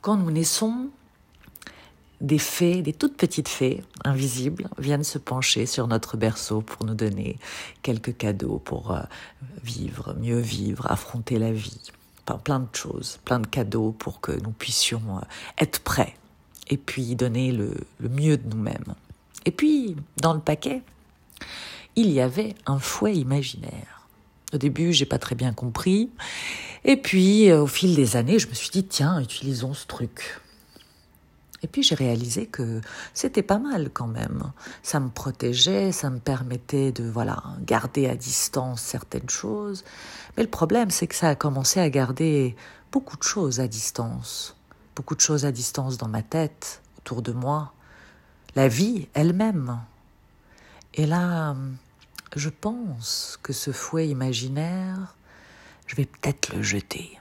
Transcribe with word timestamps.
Quand 0.00 0.16
nous 0.16 0.30
naissons, 0.30 0.88
des 2.20 2.38
fées, 2.38 2.82
des 2.82 2.92
toutes 2.92 3.16
petites 3.16 3.48
fées 3.48 3.82
invisibles, 4.04 4.68
viennent 4.78 5.04
se 5.04 5.18
pencher 5.18 5.66
sur 5.66 5.88
notre 5.88 6.16
berceau 6.16 6.62
pour 6.62 6.86
nous 6.86 6.94
donner 6.94 7.38
quelques 7.82 8.16
cadeaux 8.16 8.58
pour 8.64 8.92
euh, 8.92 9.00
vivre, 9.62 10.14
mieux 10.18 10.40
vivre, 10.40 10.90
affronter 10.90 11.38
la 11.38 11.52
vie. 11.52 11.92
plein 12.44 12.60
de 12.60 12.66
choses, 12.72 13.18
plein 13.24 13.40
de 13.40 13.46
cadeaux 13.46 13.92
pour 13.92 14.20
que 14.20 14.32
nous 14.32 14.52
puissions 14.52 15.02
euh, 15.16 15.20
être 15.58 15.80
prêts 15.80 16.14
et 16.68 16.76
puis 16.76 17.14
donner 17.16 17.52
le, 17.52 17.74
le 17.98 18.08
mieux 18.08 18.36
de 18.36 18.48
nous-mêmes. 18.48 18.94
Et 19.44 19.50
puis, 19.50 19.96
dans 20.18 20.34
le 20.34 20.40
paquet, 20.40 20.82
il 21.96 22.10
y 22.10 22.20
avait 22.20 22.54
un 22.66 22.78
fouet 22.78 23.16
imaginaire. 23.16 23.99
Au 24.52 24.58
début, 24.58 24.92
j'ai 24.92 25.06
pas 25.06 25.18
très 25.18 25.34
bien 25.34 25.52
compris. 25.52 26.10
Et 26.84 26.96
puis, 26.96 27.50
euh, 27.50 27.62
au 27.62 27.66
fil 27.66 27.94
des 27.94 28.16
années, 28.16 28.38
je 28.38 28.48
me 28.48 28.54
suis 28.54 28.70
dit, 28.70 28.84
tiens, 28.84 29.20
utilisons 29.20 29.74
ce 29.74 29.86
truc. 29.86 30.40
Et 31.62 31.66
puis 31.66 31.82
j'ai 31.82 31.94
réalisé 31.94 32.46
que 32.46 32.80
c'était 33.12 33.42
pas 33.42 33.58
mal 33.58 33.90
quand 33.92 34.06
même. 34.06 34.52
Ça 34.82 34.98
me 34.98 35.10
protégeait, 35.10 35.92
ça 35.92 36.08
me 36.10 36.18
permettait 36.18 36.92
de 36.92 37.04
voilà 37.04 37.42
garder 37.66 38.08
à 38.08 38.14
distance 38.14 38.80
certaines 38.80 39.28
choses. 39.28 39.84
Mais 40.36 40.42
le 40.42 40.48
problème, 40.48 40.90
c'est 40.90 41.06
que 41.06 41.14
ça 41.14 41.28
a 41.28 41.34
commencé 41.34 41.80
à 41.80 41.90
garder 41.90 42.56
beaucoup 42.92 43.16
de 43.16 43.22
choses 43.22 43.60
à 43.60 43.68
distance, 43.68 44.56
beaucoup 44.96 45.14
de 45.14 45.20
choses 45.20 45.44
à 45.44 45.52
distance 45.52 45.98
dans 45.98 46.08
ma 46.08 46.22
tête, 46.22 46.80
autour 46.98 47.22
de 47.22 47.32
moi, 47.32 47.74
la 48.56 48.68
vie 48.68 49.08
elle-même. 49.14 49.80
Et 50.94 51.06
là, 51.06 51.54
je 52.36 52.48
pense 52.48 53.38
que 53.42 53.52
ce 53.52 53.72
fouet 53.72 54.08
imaginaire, 54.08 55.16
je 55.86 55.96
vais 55.96 56.06
peut-être 56.06 56.54
le 56.54 56.62
jeter. 56.62 57.18